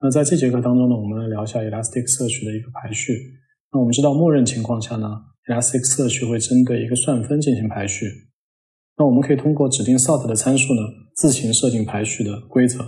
[0.00, 3.12] 那在这节课当中呢，我们来聊一下 Elasticsearch 的一个排序。
[3.72, 5.08] 那我们知道，默认情况下呢
[5.48, 8.06] ，Elasticsearch 会针对一个算分进行排序。
[8.96, 10.80] 那我们可以通过指定 sort 的参数呢，
[11.16, 12.78] 自行设定排序的规则。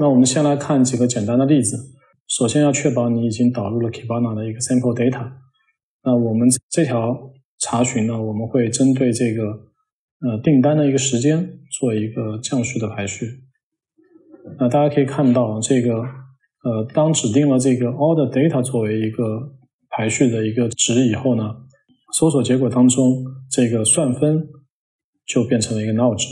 [0.00, 1.76] 那我们先来看几个简单的例子。
[2.26, 5.30] 首先要确保你已经导入了 Kibana 的一个 sample data。
[6.02, 7.30] 那我们这条
[7.60, 13.26] 查询呢，我们会针对这个呃订单的一个时间做一个降序的排序。
[14.58, 16.20] 那大家可以看到这个。
[16.62, 19.52] 呃，当指定了这个 order data 作为一个
[19.90, 21.42] 排序的一个值以后呢，
[22.14, 24.46] 搜索结果当中这个算分
[25.26, 26.28] 就变成了一个 null 值。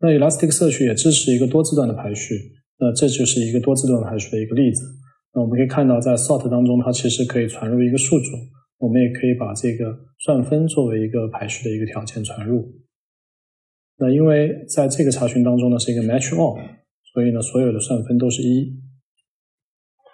[0.00, 2.34] 那 Elasticsearch 也支持一个多字段的排序，
[2.78, 4.84] 那这就是一个多字段排序的一个例子。
[5.32, 8.30] 那我们可以看到，在 sort 当中，它其实可以传入一个数组，
[8.76, 12.70] 我们也可以把这个算分作为一个排序的一个条件传入。
[13.96, 16.60] 那因为在这个查询当中呢，是一个 match all，
[17.14, 18.83] 所以呢，所有的算分都是一。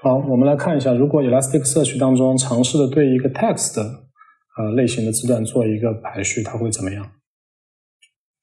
[0.02, 7.12] 好，我们来看一下，如果 Elasticsearch 当中尝试的对一个 text 呃类型的字段做一个排序，它会怎么样？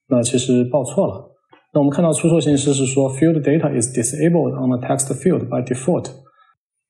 [0.07, 1.35] 那其实报错了。
[1.73, 6.11] 那我们看到出错信息是说 field data is disabled on the text field by default。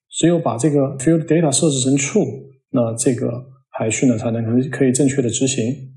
[0.10, 5.96] 只有把这个 field data 设置成 true，那这个排序呢才能可可以正确的执行。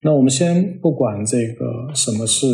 [0.00, 2.46] 那我们先不管这个什么是。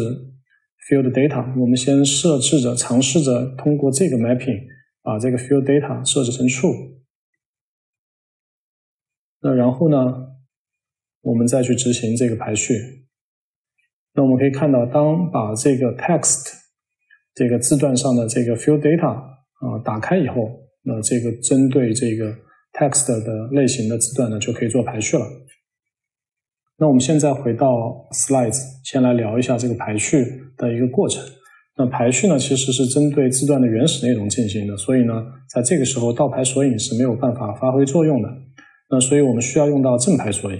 [0.88, 4.64] Field data，我们先设置着，尝试着通过这个 mapping
[5.02, 6.96] 把这个 field data 设置成 true。
[9.40, 9.96] 那然后呢，
[11.20, 12.74] 我们再去执行这个排序。
[14.14, 16.54] 那我们可以看到，当把这个 text
[17.34, 20.34] 这个字段上的这个 field data 啊打开以后，
[20.82, 22.34] 那这个针对这个
[22.72, 25.24] text 的类型的字段呢，就可以做排序了。
[26.78, 31.24] 那我们现在回到 slides，先来聊一下这个排序的一个过程。
[31.76, 38.28] 那排序呢，其实是针对字段的原始内容进行的，所以呢，在这个时候倒排索引是没有办法发挥作用的。
[38.90, 40.58] 那所以我们需要用到正排索引。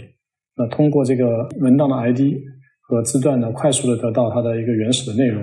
[0.57, 2.21] 那通过这个文档的 ID
[2.89, 5.43] 和字段呢，快速的得到它的一个原始的内容。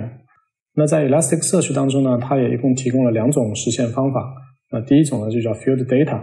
[0.75, 4.33] 那在 Elasticsearch 当中呢，它也一共提供了两种实现方法。
[4.71, 6.19] 那第一种呢就叫 Field Data，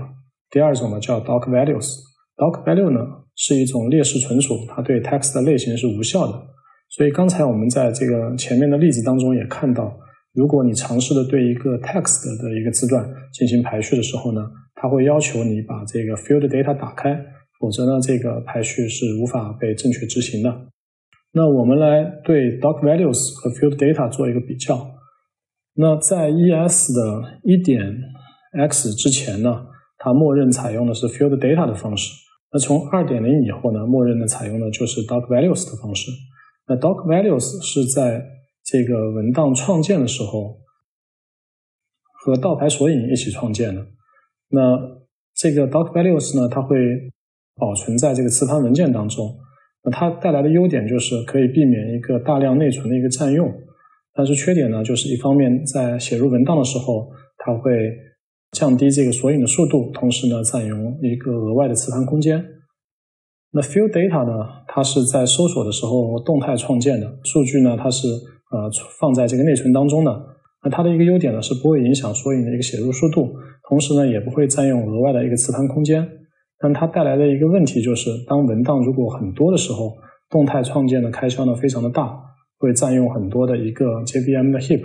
[0.51, 1.91] 第二种呢叫 Doc Values。
[2.37, 3.01] Doc Value 呢？
[3.35, 6.52] 是一种列式存储，它对 text 的类型是无效的。
[6.95, 9.99] 所以刚才我们在这个前面的例子当中也看到，
[10.35, 14.43] 如果你尝试的对一个 text 的一个字段进行排序的时候呢，
[14.75, 17.19] 它会要求你把这个 field data 打开，
[17.59, 20.67] 否则呢，这个排序是无法被正确执行的。
[21.33, 24.87] 那我们来对 doc values 和 field data 做一个比较。
[25.75, 27.81] 那在 ES 的一点
[28.69, 29.65] x 之前呢，
[29.97, 32.13] 它默认采用的是 field data 的方式。
[32.53, 36.11] 那从二点零以后呢，默认的采用的就是 doc values 的方式。
[36.67, 38.25] 那 doc values 是在
[38.65, 40.61] 这个文档创建的时候
[42.13, 43.85] 和倒排索引一起创建的。
[44.49, 44.79] 那
[45.35, 46.77] 这个 doc values 呢，它会
[47.57, 49.37] 保存在这个磁盘文件当中。
[49.83, 53.53] 那它带来的优点就是可以避免一个大量内存的一个占用，
[54.15, 57.91] 但是缺点呢，就是一方面在写入文档的时候，它会
[58.53, 62.45] 降低这个索引的速度，同时呢，占用一个额外的磁盘空间。
[63.55, 64.33] 那 field data 呢，
[64.67, 70.11] 它是在搜索的时候动态创建的数据呢，它是呃放在这个内存当中的。
[70.65, 73.35] 那它的一个优点呢，是不会影响索引的一个写入速度，
[73.69, 76.07] 同时呢，也不会占用额外的一个磁盘空间。
[76.59, 79.93] 但它带来的一个问题就是，当文档如果很多的时候，
[80.31, 82.17] 动态创建的开销呢非常的大，
[82.59, 84.83] 会占用很多的一个 JVM 的 heap。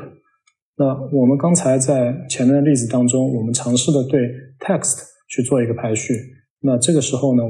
[0.75, 0.85] 那
[1.15, 4.19] 我们刚才在前面的例子当中，我们尝试的对
[4.59, 6.15] text 去做一个排序。
[6.61, 7.43] 那这个时候呢，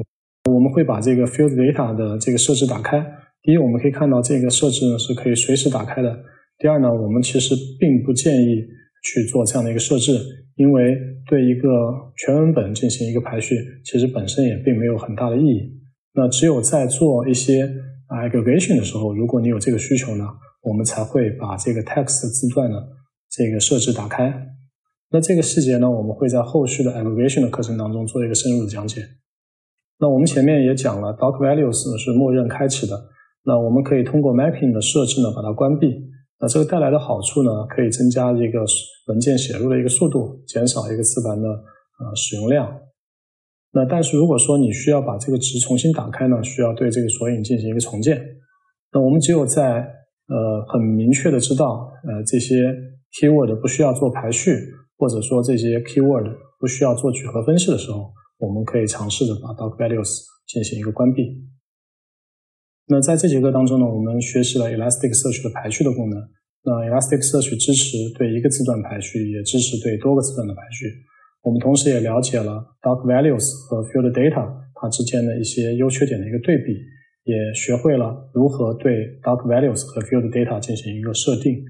[0.48, 3.04] 我们会把这个 field data 的这个设置打开。
[3.44, 6.18] 第一，我们可以看到这个设置呢是可以随时打开的。
[6.58, 8.64] 第二呢，我们其实并不建议
[9.04, 10.20] 去做这样的一个设置，
[10.56, 10.98] 因为
[11.28, 11.70] 对一个
[12.18, 15.72] 全文本进行一个排序，其实本身也并没有很大的意义。
[16.14, 17.70] 那只有在做一些
[18.10, 20.26] aggregation 的时候，如果你有这个需求呢，
[20.64, 22.78] 我们才会把这个 text 字段呢。
[23.30, 24.34] 这个设置打开，
[25.12, 29.02] 那这个细节呢，我们会在后续的 aggregation 的课程当中做一个深入的讲解。
[30.00, 32.96] 那我们前面也讲了，doc values 是默认开启的，
[33.44, 35.88] 那我们可以通过 mapping 的设置呢，把它关闭。
[36.40, 38.64] 那这个带来的好处呢，可以增加这个
[39.08, 42.72] 文件写入的一个速度，减少一个磁盘的呃使用量。
[43.74, 48.22] 那但是如果说你需要把这个值重新打开呢，需要对这个索引进行一个重建。
[48.94, 49.64] 那我们只有在
[50.28, 52.56] 呃很明确的知道呃这些。
[53.22, 54.52] keyword 不需要做排序，
[54.98, 56.30] 或者说这些 keyword
[56.60, 61.22] 不需要做聚合分析的时候，我们可以尝试着把 doc values 进行一个关闭。
[62.88, 66.20] 那在这节课当中呢，我们学习了 Elasticsearch 的排序的功能。
[66.64, 70.86] 那 Elasticsearch 支持对一个字段排序，也支持对多个字段的排序。
[71.44, 76.74] 我们同时也了解了 Dark Values 和 Field Data 它之间的一些优缺点的一个对比，
[77.24, 81.64] 也学会了如何对 Dark Values 和 Field Data 进行一个设定。